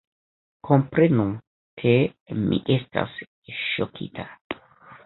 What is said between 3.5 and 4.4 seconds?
ŝokita!